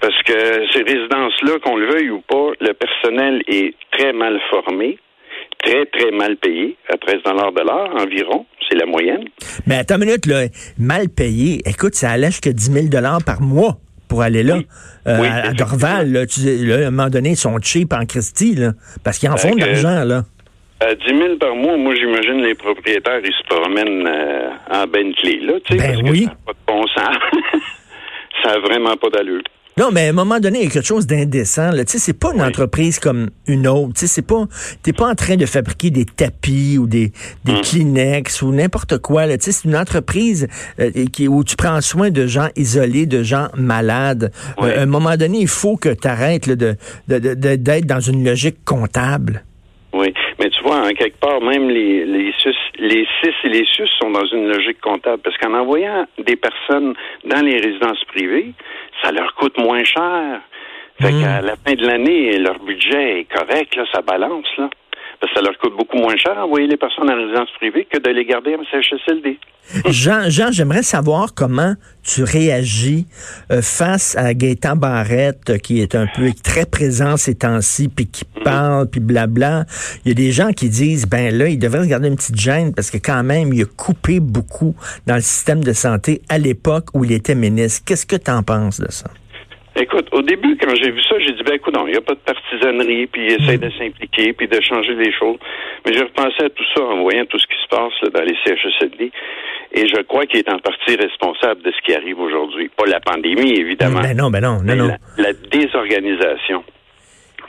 Parce 0.00 0.22
que 0.22 0.72
ces 0.72 0.82
résidences-là, 0.82 1.58
qu'on 1.64 1.76
le 1.76 1.90
veuille 1.90 2.10
ou 2.10 2.20
pas, 2.20 2.52
le 2.60 2.72
personnel 2.74 3.42
est 3.48 3.74
très 3.90 4.12
mal 4.12 4.38
formé 4.50 4.98
très, 5.64 5.86
très 5.86 6.10
mal 6.10 6.36
payé, 6.36 6.76
à 6.88 6.96
13 6.96 7.16
de 7.24 7.66
l'heure 7.66 7.90
environ. 7.96 8.46
C'est 8.68 8.76
la 8.76 8.86
moyenne. 8.86 9.24
Mais 9.66 9.76
attends 9.76 9.96
une 9.96 10.06
minute, 10.06 10.26
là, 10.26 10.46
mal 10.78 11.08
payé. 11.08 11.60
Écoute, 11.66 11.94
ça 11.94 12.10
allait 12.10 12.28
jusqu'à 12.28 12.52
10 12.52 12.90
000 12.90 13.02
par 13.24 13.40
mois 13.40 13.76
pour 14.08 14.22
aller 14.22 14.42
là. 14.42 14.58
Euh, 15.06 15.22
à, 15.22 15.52
Dorval, 15.52 16.12
là, 16.12 16.26
tu, 16.26 16.40
là, 16.66 16.84
à 16.84 16.88
un 16.88 16.90
moment 16.90 17.08
donné, 17.08 17.30
ils 17.30 17.36
sont 17.36 17.56
cheap 17.60 17.92
en 17.92 18.04
Christie, 18.06 18.54
là, 18.54 18.72
parce 19.04 19.18
qu'ils 19.18 19.30
en 19.30 19.36
font 19.36 19.54
de 19.54 19.60
l'argent, 19.60 20.04
là. 20.04 20.22
À 20.80 20.94
10 20.94 21.04
000 21.06 21.36
par 21.36 21.54
mois, 21.54 21.76
moi, 21.76 21.94
j'imagine 21.94 22.42
les 22.42 22.54
propriétaires, 22.54 23.20
ils 23.24 23.32
se 23.32 23.46
promènent 23.48 24.06
euh, 24.06 24.50
en 24.70 24.86
Bentley, 24.86 25.40
là, 25.42 25.54
tu 25.64 25.78
sais, 25.78 25.94
ben 25.94 26.10
oui. 26.10 26.24
ça 26.24 26.30
n'a 26.30 26.36
pas 26.44 26.52
de 26.52 26.58
bon 26.66 26.86
sens. 26.88 27.16
ça 28.42 28.50
n'a 28.50 28.58
vraiment 28.58 28.96
pas 28.96 29.08
d'allure. 29.08 29.42
Non, 29.78 29.90
mais 29.92 30.06
à 30.06 30.08
un 30.08 30.14
moment 30.14 30.40
donné, 30.40 30.60
il 30.60 30.64
y 30.64 30.66
a 30.68 30.70
quelque 30.70 30.86
chose 30.86 31.06
d'indécent. 31.06 31.70
Tu 31.72 31.84
sais, 31.86 31.98
c'est 31.98 32.14
pas 32.14 32.32
une 32.32 32.40
entreprise 32.40 32.98
comme 32.98 33.28
une 33.46 33.66
autre. 33.66 33.92
Tu 33.92 34.00
sais, 34.00 34.06
c'est 34.06 34.22
pas, 34.22 34.46
t'es 34.82 34.94
pas 34.94 35.06
en 35.06 35.14
train 35.14 35.36
de 35.36 35.44
fabriquer 35.44 35.90
des 35.90 36.06
tapis 36.06 36.78
ou 36.78 36.86
des, 36.86 37.12
des 37.44 37.52
mm. 37.52 37.60
Kleenex 37.60 38.40
ou 38.40 38.52
n'importe 38.52 38.96
quoi. 38.96 39.28
Tu 39.36 39.44
sais, 39.44 39.52
c'est 39.52 39.64
une 39.68 39.76
entreprise 39.76 40.48
euh, 40.80 40.90
qui, 41.12 41.28
où 41.28 41.44
tu 41.44 41.56
prends 41.56 41.78
soin 41.82 42.08
de 42.08 42.26
gens 42.26 42.48
isolés, 42.56 43.04
de 43.04 43.22
gens 43.22 43.48
malades. 43.54 44.32
Euh, 44.62 44.78
à 44.78 44.82
un 44.82 44.86
moment 44.86 45.14
donné, 45.18 45.40
il 45.40 45.48
faut 45.48 45.76
que 45.76 45.90
tu 45.90 46.08
arrêtes 46.08 46.48
de, 46.48 46.78
d'être 47.06 47.84
dans 47.84 48.00
une 48.00 48.24
logique 48.24 48.64
comptable. 48.64 49.44
Mais 50.46 50.50
tu 50.50 50.62
vois, 50.62 50.78
en 50.78 50.90
quelque 50.90 51.18
part, 51.18 51.40
même 51.40 51.68
les, 51.68 52.04
les, 52.04 52.32
les 52.78 53.04
CIS 53.20 53.34
et 53.42 53.48
les 53.48 53.64
SUS 53.64 53.88
sont 54.00 54.10
dans 54.10 54.24
une 54.26 54.46
logique 54.46 54.80
comptable 54.80 55.20
parce 55.24 55.36
qu'en 55.38 55.52
envoyant 55.54 56.06
des 56.18 56.36
personnes 56.36 56.94
dans 57.24 57.44
les 57.44 57.56
résidences 57.56 58.04
privées, 58.04 58.52
ça 59.02 59.10
leur 59.10 59.34
coûte 59.34 59.58
moins 59.58 59.82
cher. 59.82 60.40
Fait 61.00 61.10
hmm. 61.10 61.20
qu'à 61.20 61.40
la 61.40 61.56
fin 61.56 61.74
de 61.74 61.84
l'année, 61.84 62.38
leur 62.38 62.60
budget 62.60 63.22
est 63.22 63.24
correct, 63.24 63.74
là, 63.74 63.86
ça 63.92 64.02
balance, 64.02 64.46
là. 64.56 64.70
Parce 65.20 65.32
que 65.32 65.38
ça 65.38 65.44
leur 65.44 65.56
coûte 65.58 65.74
beaucoup 65.76 65.96
moins 65.96 66.16
cher 66.16 66.34
d'envoyer 66.34 66.66
les 66.66 66.76
personnes 66.76 67.10
en 67.10 67.16
résidence 67.16 67.50
privée 67.52 67.86
que 67.90 67.98
de 67.98 68.10
les 68.10 68.24
garder 68.24 68.54
en 68.56 68.64
CHSLD. 68.64 69.38
Jean, 69.86 70.28
Jean 70.28 70.52
j'aimerais 70.52 70.82
savoir 70.82 71.34
comment 71.34 71.74
tu 72.04 72.22
réagis 72.22 73.06
euh, 73.50 73.62
face 73.62 74.16
à 74.16 74.32
Gaëtan 74.32 74.76
Barrette, 74.76 75.50
euh, 75.50 75.58
qui 75.58 75.80
est 75.80 75.94
un 75.94 76.06
peu 76.06 76.30
très 76.42 76.66
présent 76.66 77.16
ces 77.16 77.34
temps-ci, 77.34 77.88
puis 77.88 78.06
qui 78.06 78.24
mhm. 78.36 78.42
parle, 78.44 78.90
puis 78.90 79.00
blabla. 79.00 79.64
Il 80.04 80.08
y 80.08 80.10
a 80.12 80.14
des 80.14 80.30
gens 80.30 80.52
qui 80.52 80.68
disent, 80.68 81.06
ben 81.06 81.36
là, 81.36 81.48
il 81.48 81.58
devrait 81.58 81.82
se 81.82 81.88
garder 81.88 82.08
une 82.08 82.16
petite 82.16 82.38
gêne 82.38 82.74
parce 82.74 82.90
que 82.90 82.98
quand 82.98 83.24
même, 83.24 83.52
il 83.52 83.62
a 83.62 83.66
coupé 83.66 84.20
beaucoup 84.20 84.76
dans 85.06 85.16
le 85.16 85.20
système 85.20 85.64
de 85.64 85.72
santé 85.72 86.22
à 86.28 86.38
l'époque 86.38 86.86
où 86.94 87.04
il 87.04 87.12
était 87.12 87.34
ministre. 87.34 87.82
Qu'est-ce 87.84 88.06
que 88.06 88.16
tu 88.16 88.30
en 88.30 88.42
penses 88.42 88.80
de 88.80 88.90
ça? 88.90 89.10
Écoute, 89.78 90.08
au 90.12 90.22
début, 90.22 90.56
quand 90.56 90.74
j'ai 90.74 90.90
vu 90.90 91.02
ça, 91.02 91.18
j'ai 91.18 91.32
dit, 91.32 91.42
ben 91.42 91.54
écoute, 91.54 91.74
non, 91.76 91.86
il 91.86 91.92
n'y 91.92 91.98
a 91.98 92.00
pas 92.00 92.14
de 92.14 92.20
partisanerie, 92.20 93.06
puis 93.08 93.26
il 93.26 93.32
essaie 93.32 93.58
de 93.58 93.70
s'impliquer, 93.78 94.32
puis 94.32 94.48
de 94.48 94.58
changer 94.62 94.94
les 94.94 95.12
choses. 95.12 95.36
Mais 95.84 95.92
j'ai 95.92 96.02
repensé 96.02 96.44
à 96.44 96.48
tout 96.48 96.64
ça 96.74 96.82
en 96.82 97.02
voyant 97.02 97.26
tout 97.26 97.38
ce 97.38 97.46
qui 97.46 97.56
se 97.62 97.68
passe 97.68 97.92
dans 98.10 98.22
les 98.22 98.34
CHSLD. 98.44 99.12
Et 99.72 99.86
je 99.86 100.00
crois 100.02 100.24
qu'il 100.24 100.40
est 100.40 100.50
en 100.50 100.58
partie 100.58 100.96
responsable 100.96 101.60
de 101.62 101.70
ce 101.72 101.82
qui 101.84 101.94
arrive 101.94 102.18
aujourd'hui. 102.18 102.70
Pas 102.74 102.86
la 102.86 103.00
pandémie, 103.00 103.52
évidemment. 103.52 104.00
Ben 104.00 104.16
non, 104.16 104.30
ben 104.30 104.40
non, 104.40 104.62
non, 104.62 104.76
non. 104.76 104.96
La, 105.18 105.32
désorganisation. 105.34 106.64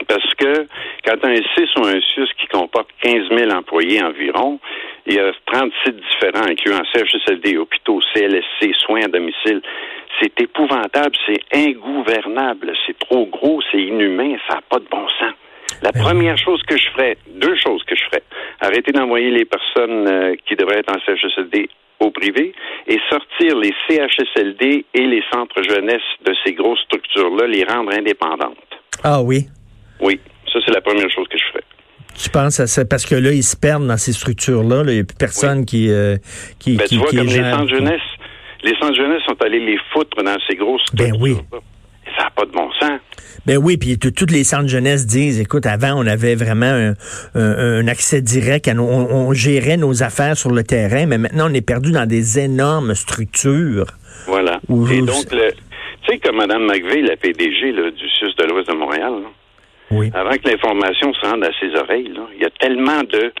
Parce 0.06 0.34
que 0.34 0.66
quand 1.04 1.24
un 1.24 1.34
CIS 1.34 1.70
ou 1.78 1.86
un 1.86 2.00
SUS 2.00 2.28
qui 2.38 2.46
comporte 2.48 2.88
15 3.02 3.30
000 3.36 3.50
employés 3.50 4.02
environ, 4.02 4.60
il 5.06 5.14
y 5.14 5.18
a 5.18 5.32
30 5.46 5.72
sites 5.84 5.96
différents, 5.96 6.46
incluant 6.46 6.82
CHSLD, 6.92 7.56
hôpitaux, 7.56 8.00
CLSC, 8.12 8.74
soins 8.84 9.04
à 9.04 9.08
domicile. 9.08 9.62
C'est 10.20 10.40
épouvantable, 10.40 11.16
c'est 11.26 11.40
ingouvernable, 11.54 12.72
c'est 12.86 12.98
trop 12.98 13.26
gros, 13.26 13.60
c'est 13.70 13.80
inhumain, 13.80 14.36
ça 14.48 14.56
n'a 14.56 14.62
pas 14.68 14.78
de 14.78 14.88
bon 14.90 15.06
sens. 15.08 15.34
La 15.82 15.92
ben 15.92 16.02
première 16.02 16.36
chose 16.38 16.62
que 16.62 16.76
je 16.76 16.88
ferais, 16.90 17.16
deux 17.34 17.56
choses 17.56 17.82
que 17.84 17.94
je 17.94 18.02
ferais. 18.04 18.22
Arrêter 18.60 18.92
d'envoyer 18.92 19.30
les 19.30 19.44
personnes 19.44 20.08
euh, 20.08 20.34
qui 20.46 20.56
devraient 20.56 20.78
être 20.78 20.90
en 20.90 20.98
CHSLD 21.00 21.68
au 22.00 22.10
privé 22.10 22.54
et 22.86 22.98
sortir 23.10 23.56
les 23.58 23.74
CHSLD 23.88 24.84
et 24.94 25.06
les 25.06 25.22
centres 25.32 25.62
jeunesse 25.62 26.02
de 26.24 26.34
ces 26.44 26.52
grosses 26.54 26.80
structures-là, 26.80 27.46
les 27.46 27.64
rendre 27.64 27.92
indépendantes. 27.92 28.56
Ah 29.04 29.22
oui? 29.22 29.46
Oui, 30.00 30.20
ça 30.52 30.58
c'est 30.64 30.72
la 30.72 30.80
première 30.80 31.10
chose 31.10 31.26
que 31.28 31.38
je 31.38 31.44
ferais. 31.52 31.64
Tu 32.20 32.30
penses 32.30 32.58
à 32.58 32.66
ça? 32.66 32.84
Parce 32.84 33.06
que 33.06 33.14
là, 33.14 33.30
ils 33.30 33.44
se 33.44 33.56
perdent 33.56 33.86
dans 33.86 33.96
ces 33.96 34.12
structures-là. 34.12 34.82
Il 34.88 34.94
n'y 34.94 35.00
a 35.00 35.04
plus 35.04 35.16
personne 35.16 35.64
qui, 35.64 35.88
euh, 35.88 36.16
qui, 36.58 36.76
ben, 36.76 36.84
qui, 36.84 36.96
tu 36.96 37.00
vois, 37.00 37.10
qui 37.10 37.16
comme 37.16 37.26
les 37.26 37.50
centres 37.50 37.68
jeunesse, 37.68 38.00
les 38.62 38.74
centres 38.80 38.94
jeunesse 38.96 39.22
sont 39.26 39.40
allés 39.42 39.60
les 39.64 39.78
foutre 39.92 40.22
dans 40.22 40.36
ces 40.48 40.56
grosses 40.56 40.82
Ben 40.94 41.06
structures. 41.14 41.20
oui. 41.22 41.36
Ça 42.16 42.24
n'a 42.24 42.30
pas 42.30 42.46
de 42.46 42.50
bon 42.52 42.70
sens. 42.80 43.00
Ben 43.46 43.58
oui, 43.58 43.76
puis 43.76 43.98
toutes 43.98 44.30
les 44.30 44.42
centres 44.42 44.66
jeunesse 44.68 45.06
disent, 45.06 45.40
écoute, 45.40 45.66
avant, 45.66 45.92
on 45.96 46.06
avait 46.06 46.34
vraiment 46.34 46.66
un, 46.66 46.94
un- 47.34 47.80
un 47.80 47.86
accès 47.88 48.20
direct, 48.22 48.66
à 48.66 48.74
nos- 48.74 48.88
on, 48.88 49.28
on 49.28 49.32
gérait 49.34 49.76
nos 49.76 50.02
affaires 50.02 50.36
sur 50.36 50.50
le 50.50 50.62
terrain, 50.64 51.06
mais 51.06 51.18
maintenant, 51.18 51.48
on 51.50 51.54
est 51.54 51.60
perdu 51.66 51.92
dans 51.92 52.06
des 52.06 52.38
énormes 52.38 52.94
structures. 52.94 53.86
Voilà. 54.26 54.60
Et 54.90 55.02
donc, 55.02 55.30
le- 55.32 55.52
tu 55.52 56.12
sais, 56.14 56.18
comme 56.18 56.36
Mme 56.36 56.64
McVeigh, 56.66 57.02
la 57.02 57.16
PDG 57.16 57.72
là, 57.72 57.90
du 57.90 58.08
SUS 58.08 58.34
de 58.36 58.44
l'Ouest 58.44 58.68
de 58.68 58.74
Montréal, 58.74 59.12
là, 59.22 59.28
Oui. 59.90 60.10
avant 60.14 60.30
que 60.30 60.48
l'information 60.48 61.12
se 61.14 61.26
rende 61.26 61.44
à 61.44 61.50
ses 61.60 61.74
oreilles, 61.78 62.08
là, 62.14 62.22
il 62.36 62.42
y 62.42 62.46
a 62.46 62.50
tellement 62.58 63.02
de 63.02 63.32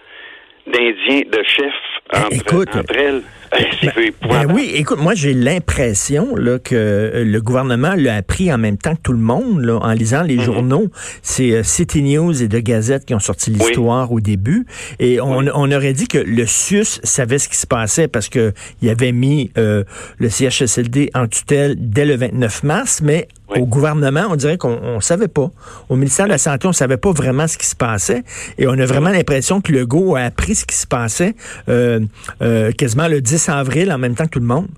d'Indiens, 0.66 1.22
de 1.30 1.42
chefs 1.44 1.72
Ben, 2.12 2.20
entre, 2.24 2.32
écoute, 2.34 2.68
entre 2.76 2.96
elles. 2.96 3.22
Ben 3.82 3.92
épouvantable. 3.96 4.52
oui, 4.52 4.70
écoute, 4.74 4.98
moi 5.00 5.14
j'ai 5.14 5.32
l'impression 5.34 6.34
là 6.36 6.58
que 6.58 6.74
euh, 6.74 7.24
le 7.24 7.40
gouvernement 7.40 7.94
l'a 7.96 8.16
appris 8.16 8.52
en 8.52 8.58
même 8.58 8.76
temps 8.76 8.94
que 8.94 9.00
tout 9.02 9.12
le 9.12 9.18
monde 9.18 9.62
là, 9.64 9.76
en 9.78 9.92
lisant 9.92 10.22
Mhm. 10.22 10.26
les 10.28 10.38
journaux. 10.40 10.86
C'est 11.22 11.52
euh, 11.52 11.62
City 11.62 12.02
News 12.02 12.42
et 12.42 12.48
The 12.48 12.56
Gazette 12.62 13.04
qui 13.04 13.14
ont 13.14 13.18
sorti 13.20 13.50
l'histoire 13.50 14.10
au 14.12 14.20
début, 14.20 14.66
et 14.98 15.20
on, 15.20 15.44
on 15.54 15.72
aurait 15.72 15.92
dit 15.92 16.08
que 16.08 16.18
le 16.18 16.46
CIUS 16.46 17.00
savait 17.04 17.38
ce 17.38 17.48
qui 17.48 17.56
se 17.56 17.66
passait 17.66 18.08
parce 18.08 18.28
que 18.28 18.52
il 18.82 18.88
avait 18.90 19.12
mis 19.12 19.50
euh, 19.56 19.84
le 20.18 20.28
CHSLD 20.28 21.10
en 21.14 21.26
tutelle 21.26 21.76
dès 21.78 22.04
le 22.04 22.16
29 22.16 22.62
mars, 22.64 23.00
mais 23.02 23.28
Oui. 23.50 23.60
au 23.60 23.66
gouvernement, 23.66 24.24
on 24.30 24.36
dirait 24.36 24.58
qu'on 24.58 24.78
on 24.82 25.00
savait 25.00 25.28
pas. 25.28 25.50
Au 25.88 25.96
ministère 25.96 26.26
de 26.26 26.30
la 26.32 26.38
Santé, 26.38 26.66
on 26.68 26.72
savait 26.72 26.96
pas 26.98 27.12
vraiment 27.12 27.46
ce 27.46 27.56
qui 27.56 27.66
se 27.66 27.76
passait, 27.76 28.22
et 28.58 28.66
on 28.66 28.72
a 28.72 28.84
vraiment 28.86 29.10
l'impression 29.10 29.60
que 29.60 29.72
Legault 29.72 30.16
a 30.16 30.20
appris 30.22 30.54
ce 30.54 30.64
qui 30.66 30.76
se 30.76 30.86
passait 30.86 31.34
euh, 31.68 32.00
euh, 32.42 32.72
quasiment 32.72 33.08
le 33.08 33.20
10 33.20 33.37
avril 33.48 33.92
en 33.92 33.98
même 33.98 34.14
temps 34.14 34.24
que 34.24 34.30
tout 34.30 34.40
le 34.40 34.46
monde. 34.46 34.68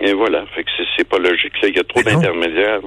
Et 0.00 0.12
voilà. 0.12 0.44
Fait 0.54 0.64
que 0.64 0.70
c'est- 0.96 1.04
pas 1.04 1.18
logique. 1.18 1.52
Là. 1.60 1.68
Il 1.68 1.76
y 1.76 1.80
a 1.80 1.84
trop 1.84 2.02
d'intermédiaires. 2.02 2.80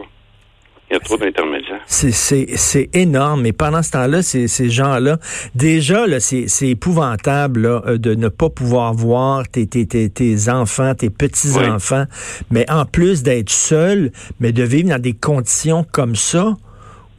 Il 0.89 0.93
y 0.93 0.97
a 0.97 0.99
trop 0.99 1.17
d'intermédiaires. 1.17 1.81
C'est, 1.85 2.89
énorme. 2.93 3.45
Et 3.45 3.53
pendant 3.53 3.81
ce 3.83 3.91
temps-là, 3.91 4.21
ces, 4.21 4.47
ces 4.47 4.69
gens-là, 4.69 5.17
déjà, 5.53 6.07
là, 6.07 6.19
c'est, 6.19 6.47
épouvantable 6.67 7.61
là, 7.61 7.81
euh, 7.87 7.97
de 7.97 8.15
ne 8.15 8.29
pas 8.29 8.49
pouvoir 8.49 8.93
voir 8.93 9.47
tes, 9.47 9.67
tes, 9.67 9.85
tes, 9.87 10.09
tes 10.09 10.49
enfants, 10.49 10.93
tes 10.95 11.09
petits-enfants, 11.09 12.05
mais 12.51 12.69
en 12.69 12.85
plus 12.85 13.23
d'être 13.23 13.49
seul, 13.49 14.11
mais 14.39 14.51
de 14.51 14.63
vivre 14.63 14.89
dans 14.89 15.01
des 15.01 15.13
conditions 15.13 15.85
comme 15.91 16.15
ça, 16.15 16.55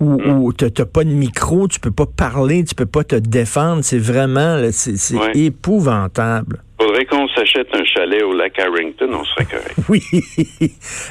où, 0.00 0.20
où 0.46 0.52
t'as 0.52 0.70
t'as 0.70 0.84
pas 0.84 1.04
de 1.04 1.10
micro, 1.10 1.68
tu 1.68 1.80
peux 1.80 1.90
pas 1.90 2.06
parler, 2.06 2.64
tu 2.64 2.74
peux 2.74 2.86
pas 2.86 3.04
te 3.04 3.16
défendre. 3.16 3.82
C'est 3.82 3.98
vraiment, 3.98 4.56
là, 4.56 4.72
c'est, 4.72 4.96
c'est 4.96 5.16
Ouais. 5.16 5.32
épouvantable. 5.34 6.62
Faudrait 6.80 7.06
qu'on 7.06 7.26
s'achète 7.28 7.68
un 7.74 7.84
chalet 7.84 8.22
au 8.22 8.34
lac 8.34 8.58
Harrington, 8.58 9.08
on 9.12 9.24
serait 9.24 9.46
correct. 9.46 9.74
Oui. 9.88 10.02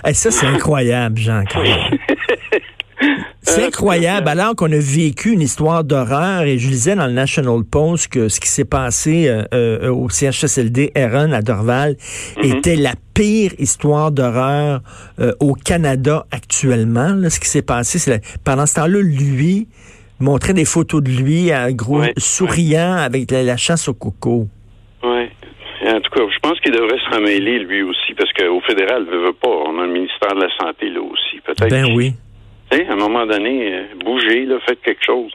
Hey, 0.04 0.14
ça, 0.14 0.30
c'est 0.32 0.46
incroyable, 0.56 1.18
Jean. 1.18 1.44
C'est 3.48 3.64
Euh, 3.64 3.68
incroyable, 3.68 4.28
alors 4.28 4.56
qu'on 4.56 4.72
a 4.72 4.78
vécu 4.80 5.32
une 5.32 5.42
histoire 5.42 5.84
d'horreur, 5.84 6.42
et 6.44 6.58
je 6.58 6.68
lisais 6.68 6.96
dans 6.96 7.06
le 7.08 7.14
National 7.14 7.64
Post 7.64 8.08
que 8.12 8.28
ce 8.28 8.40
qui 8.40 8.48
s'est 8.50 8.66
passé 8.66 9.28
euh, 9.28 9.44
euh, 9.54 9.90
au 9.92 10.10
CHSLD 10.10 10.92
Erin 10.96 11.32
à 11.32 11.42
Dorval 11.42 11.96
Mhm. 12.38 12.44
était 12.58 12.76
la 12.76 12.94
pire 13.14 13.52
histoire 13.60 14.12
d'horreur 14.12 14.82
euh, 15.20 15.32
au 15.40 15.54
Canada 15.54 16.26
actuellement. 16.32 17.14
là. 17.14 17.30
ce 17.30 17.40
qui 17.40 17.48
s'est 17.48 17.62
passé, 17.62 18.00
c'est 18.00 18.22
pendant 18.44 18.66
ce 18.66 18.76
temps-là, 18.76 19.00
lui 19.02 19.68
montrait 20.20 20.54
des 20.54 20.66
photos 20.66 21.04
de 21.04 21.10
lui 21.12 21.52
à 21.52 21.72
gros 21.72 22.00
Ouais, 22.00 22.14
souriant 22.18 22.94
avec 22.96 23.30
la, 23.32 23.44
la 23.44 23.58
chasse 23.58 23.88
au 23.88 23.94
coco. 23.94 24.48
Oui. 25.04 25.30
En 25.88 26.00
tout 26.02 26.10
cas, 26.10 26.22
je 26.34 26.40
pense 26.40 26.60
qu'il 26.62 26.72
devrait 26.72 26.98
s'en 27.12 27.20
mêler 27.22 27.60
lui 27.60 27.84
aussi, 27.84 28.14
parce 28.18 28.32
qu'au 28.34 28.60
fédéral, 28.62 29.06
veut, 29.06 29.26
veut 29.28 29.34
pas. 29.40 29.50
On 29.50 29.78
a 29.80 29.86
le 29.86 29.92
ministère 29.94 30.34
de 30.34 30.42
la 30.42 30.50
Santé 30.58 30.90
là 30.90 31.02
aussi. 31.02 31.40
Peut-être. 31.46 31.70
Ben 31.70 31.94
oui. 31.96 32.14
À 32.72 32.92
un 32.92 32.96
moment 32.96 33.26
donné, 33.26 33.74
euh, 33.74 33.84
bougez, 34.04 34.46
là, 34.46 34.60
faites 34.68 34.82
quelque 34.82 35.06
chose. 35.06 35.32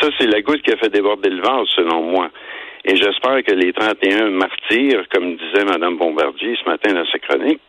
Ça, 0.00 0.08
c'est 0.18 0.26
la 0.26 0.42
goutte 0.42 0.62
qui 0.62 0.72
a 0.72 0.76
fait 0.76 0.90
déborder 0.90 1.30
le 1.30 1.40
vase, 1.40 1.68
selon 1.74 2.02
moi. 2.02 2.30
Et 2.84 2.96
j'espère 2.96 3.42
que 3.42 3.52
les 3.52 3.72
31 3.72 4.30
martyrs, 4.30 5.04
comme 5.12 5.36
disait 5.36 5.64
Mme 5.64 5.96
Bombardier 5.96 6.54
ce 6.62 6.68
matin 6.68 6.92
dans 6.92 7.06
sa 7.06 7.18
chronique, 7.18 7.60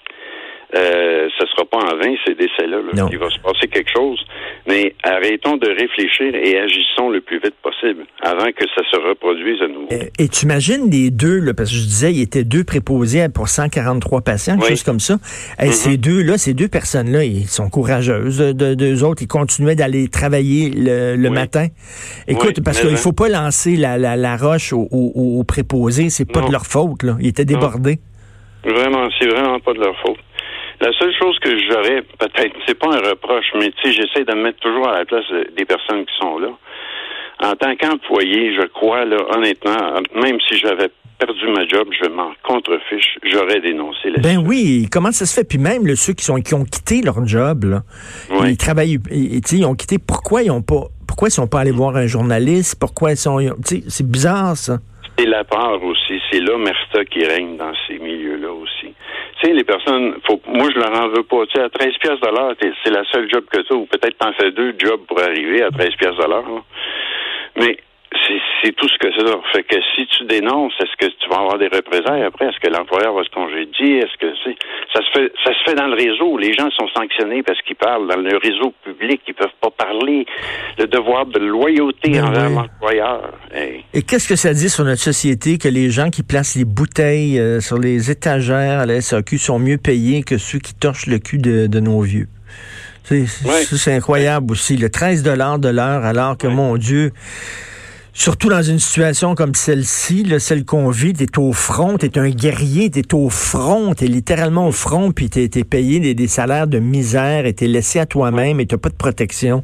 euh, 0.75 1.27
ce 1.39 1.45
sera 1.47 1.65
pas 1.65 1.77
en 1.77 1.97
vain 1.97 2.13
ces 2.25 2.35
décès-là. 2.35 2.77
là. 2.77 2.91
Non. 3.03 3.09
Il 3.11 3.17
va 3.17 3.29
se 3.29 3.39
passer 3.39 3.67
quelque 3.67 3.89
chose. 3.95 4.19
Mais 4.67 4.93
arrêtons 5.03 5.57
de 5.57 5.67
réfléchir 5.69 6.33
et 6.35 6.59
agissons 6.59 7.09
le 7.09 7.21
plus 7.21 7.39
vite 7.39 7.55
possible 7.61 8.05
avant 8.21 8.45
que 8.51 8.65
ça 8.75 8.81
se 8.91 8.97
reproduise 8.97 9.61
à 9.61 9.67
nouveau. 9.67 9.87
Euh, 9.91 10.05
Et 10.19 10.27
tu 10.27 10.45
imagines 10.45 10.89
les 10.89 11.11
deux, 11.11 11.39
là, 11.39 11.53
parce 11.53 11.69
que 11.69 11.75
je 11.75 11.81
disais, 11.83 12.11
il 12.11 12.17
y 12.17 12.21
était 12.21 12.43
deux 12.43 12.63
préposés 12.63 13.25
pour 13.33 13.47
143 13.47 14.21
patients, 14.21 14.53
quelque 14.55 14.63
Oui. 14.65 14.69
chose 14.71 14.83
comme 14.83 14.99
ça. 14.99 15.15
Et 15.61 15.71
Ces 15.71 15.97
deux-là, 15.97 16.37
ces 16.37 16.53
deux 16.53 16.67
personnes-là, 16.67 17.23
ils 17.23 17.45
sont 17.47 17.69
courageuses. 17.69 18.39
De, 18.39 18.51
de- 18.51 18.73
deux 18.73 19.03
autres, 19.03 19.21
ils 19.21 19.27
continuaient 19.27 19.75
d'aller 19.75 20.07
travailler 20.09 20.69
le, 20.75 21.15
le 21.15 21.29
Oui. 21.29 21.33
matin. 21.35 21.67
Écoute, 22.27 22.53
Oui, 22.57 22.63
parce 22.63 22.81
qu'il 22.81 22.89
hein. 22.89 22.95
faut 22.97 23.13
pas 23.13 23.29
lancer 23.29 23.75
la, 23.75 23.97
la, 23.97 24.15
la 24.15 24.35
roche 24.35 24.73
aux, 24.73 24.87
aux- 24.91 25.39
aux 25.39 25.43
préposés. 25.43 26.09
C'est 26.09 26.25
pas 26.29 26.41
Non. 26.41 26.47
de 26.47 26.51
leur 26.51 26.65
faute, 26.65 27.03
là. 27.03 27.15
Ils 27.21 27.27
étaient 27.27 27.45
débordés. 27.45 27.99
Vraiment, 28.63 29.07
c'est 29.19 29.27
vraiment 29.27 29.59
pas 29.59 29.73
de 29.73 29.79
leur 29.79 29.95
faute. 30.01 30.17
La 30.81 30.91
seule 30.99 31.13
chose 31.17 31.37
que 31.39 31.49
j'aurais, 31.69 32.01
peut-être, 32.19 32.55
c'est 32.67 32.77
pas 32.77 32.87
un 32.87 33.09
reproche, 33.09 33.45
mais 33.55 33.71
tu 33.71 33.91
sais, 33.91 33.91
j'essaie 33.93 34.25
de 34.25 34.33
me 34.35 34.43
mettre 34.43 34.59
toujours 34.59 34.87
à 34.89 34.99
la 34.99 35.05
place 35.05 35.25
des 35.57 35.65
personnes 35.65 36.05
qui 36.05 36.13
sont 36.19 36.37
là. 36.39 36.49
En 37.43 37.53
tant 37.55 37.75
qu'employé, 37.75 38.55
je 38.55 38.65
crois, 38.67 39.05
là, 39.05 39.17
honnêtement, 39.35 39.75
même 40.15 40.37
si 40.47 40.57
j'avais 40.57 40.89
perdu 41.17 41.47
ma 41.47 41.65
job, 41.67 41.87
je 42.01 42.09
m'en 42.09 42.31
contrefiche, 42.43 43.17
j'aurais 43.23 43.61
dénoncé 43.61 44.09
la 44.09 44.21
Ben 44.21 44.37
oui, 44.45 44.87
comment 44.91 45.11
ça 45.11 45.25
se 45.25 45.33
fait? 45.39 45.47
Puis 45.47 45.57
même 45.57 45.83
ceux 45.95 46.13
qui 46.13 46.25
sont 46.25 46.35
qui 46.41 46.53
ont 46.53 46.65
quitté 46.65 47.01
leur 47.01 47.25
job, 47.25 47.63
là, 47.65 47.83
Oui. 48.31 48.51
ils 48.51 48.57
travaillent, 48.57 48.99
ils, 49.11 49.39
ils 49.51 49.65
ont 49.65 49.75
quitté. 49.75 49.97
Pourquoi 49.97 50.43
ils 50.43 50.51
ont 50.51 50.61
pas 50.61 50.83
pourquoi 51.07 51.29
ils 51.29 51.31
sont 51.31 51.47
pas 51.47 51.61
allés 51.61 51.71
voir 51.71 51.95
un 51.95 52.07
journaliste? 52.07 52.77
Pourquoi 52.79 53.11
ils 53.11 53.17
sont. 53.17 53.39
C'est 53.63 54.05
bizarre, 54.09 54.57
ça. 54.57 54.79
C'est 55.17 55.25
la 55.25 55.45
part 55.45 55.81
aussi, 55.81 56.19
c'est 56.29 56.41
l'omerta 56.41 57.05
qui 57.05 57.23
règne 57.25 57.55
dans 57.55 57.71
ces 57.87 57.97
milieux-là. 57.99 58.44
Tu 59.39 59.47
sais, 59.47 59.53
les 59.53 59.63
personnes, 59.63 60.15
faut, 60.25 60.41
moi 60.47 60.69
je 60.73 60.79
leur 60.79 60.91
en 60.91 61.09
veux 61.09 61.23
pas. 61.23 61.45
Tu 61.47 61.53
sais, 61.53 61.63
à 61.63 61.69
13 61.69 61.97
pièces 61.97 62.19
de 62.19 62.27
l'heure, 62.27 62.55
c'est 62.83 62.89
la 62.91 63.03
seule 63.05 63.29
job 63.29 63.45
que 63.51 63.61
tu 63.61 63.73
ou 63.73 63.85
peut-être 63.85 64.17
t'en 64.17 64.33
fais 64.33 64.51
deux 64.51 64.73
jobs 64.77 65.05
pour 65.07 65.21
arriver 65.21 65.63
à 65.63 65.71
13 65.71 65.95
pièces 65.95 66.15
de 66.15 66.29
l'heure. 66.29 66.63
Mais 67.57 67.77
c'est 68.65 68.75
tout 68.75 68.87
ce 68.89 68.97
que 68.97 69.07
c'est. 69.15 69.23
là. 69.23 69.35
Fait 69.53 69.61
que 69.63 69.75
si 69.95 70.07
tu 70.07 70.25
dénonces, 70.25 70.73
est-ce 70.81 70.95
que 70.97 71.11
tu 71.13 71.29
vas 71.29 71.37
avoir 71.37 71.57
des 71.59 71.67
représailles 71.67 72.23
après? 72.23 72.47
Est-ce 72.47 72.59
que 72.59 72.73
l'employeur 72.73 73.13
va 73.13 73.23
se 73.23 73.29
congédier? 73.29 73.99
Est-ce 73.99 74.17
que 74.19 74.33
c'est 74.43 74.55
ça 74.93 75.01
se 75.05 75.11
fait 75.19 75.31
ça 75.43 75.51
se 75.53 75.63
fait 75.69 75.75
dans 75.75 75.87
le 75.87 75.93
réseau. 75.95 76.37
Les 76.37 76.53
gens 76.53 76.69
sont 76.71 76.87
sanctionnés 76.95 77.43
parce 77.43 77.61
qu'ils 77.61 77.75
parlent 77.75 78.07
dans 78.07 78.17
le 78.19 78.37
réseau 78.37 78.73
public, 78.83 79.21
ils 79.27 79.33
peuvent 79.35 79.49
pas 79.61 79.69
parler. 79.69 80.25
Le 80.79 80.87
devoir 80.87 81.27
de 81.27 81.39
loyauté 81.39 82.09
Ben 82.11 82.25
envers 82.25 82.49
oui. 82.49 82.55
l'employeur. 82.55 83.33
Hey. 83.53 83.83
Et 83.93 84.01
qu'est-ce 84.01 84.27
que 84.27 84.35
ça 84.35 84.53
dit 84.53 84.69
sur 84.69 84.83
notre 84.83 85.01
société 85.01 85.57
que 85.57 85.67
les 85.67 85.89
gens 85.91 86.09
qui 86.09 86.23
placent 86.23 86.55
les 86.55 86.65
bouteilles 86.65 87.39
euh, 87.39 87.59
sur 87.59 87.77
les 87.77 88.09
étagères 88.09 88.79
à 88.79 88.85
la 88.87 88.99
SAQ 89.01 89.37
sont 89.37 89.59
mieux 89.59 89.77
payés 89.77 90.23
que 90.23 90.37
ceux 90.37 90.59
qui 90.59 90.73
torchent 90.73 91.07
le 91.07 91.19
cul 91.19 91.37
de, 91.37 91.67
de 91.67 91.79
nos 91.79 92.01
vieux? 92.01 92.27
C'est 93.03 93.21
Ouais. 93.45 93.61
ça, 93.63 93.91
incroyable 93.91 94.51
aussi. 94.51 94.77
Le 94.77 94.89
13 94.89 95.21
de 95.21 95.29
l'heure, 95.29 96.03
alors 96.03 96.37
que, 96.39 96.47
Ouais. 96.47 96.53
mon 96.53 96.75
Dieu, 96.77 97.11
surtout 98.15 98.49
dans 98.49 98.61
une 98.63 98.79
situation 98.79 99.35
comme 99.35 99.53
celle-ci, 99.53 100.23
là, 100.23 100.39
celle 100.39 100.63
qu'on 100.65 100.89
vit, 100.89 101.13
t'es 101.13 101.37
au 101.37 101.51
front, 101.53 101.97
t'es 101.97 102.17
un 102.17 102.29
guerrier, 102.29 102.89
t'es 102.89 103.13
au 103.13 103.29
front, 103.29 103.93
t'es 103.93 104.07
littéralement 104.07 104.67
au 104.67 104.71
front, 104.71 105.11
puis 105.11 105.29
t'es 105.29 105.47
t'es 105.49 105.63
payé 105.65 105.99
des, 105.99 106.15
des 106.15 106.27
salaires 106.27 106.65
de 106.65 106.79
misère 106.79 107.45
et 107.45 107.53
t'es 107.53 107.67
laissé 107.67 107.99
à 107.99 108.05
toi-même 108.05 108.59
et 108.59 108.65
t'as 108.65 108.77
pas 108.77 108.89
de 108.89 108.95
protection. 108.95 109.63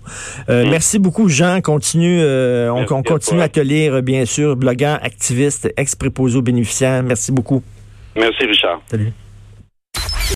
Euh, 0.50 0.65
Merci 0.70 1.00
beaucoup, 1.00 1.29
Jean. 1.29 1.62
Continue, 1.62 2.20
euh, 2.22 2.72
on, 2.72 2.84
à 2.84 2.86
continue 2.86 3.38
toi. 3.38 3.43
à 3.46 3.50
te 3.50 3.60
lire, 3.62 4.03
bien 4.03 4.25
sûr, 4.25 4.55
blogueur, 4.58 5.00
activiste, 5.01 5.74
ex-préposé 5.77 6.38
aux 6.38 6.41
bénéficiaires. 6.43 7.01
Merci 7.03 7.31
beaucoup. 7.31 7.63
Merci 8.15 8.46
Richard. 8.46 8.81
Salut. 8.91 9.13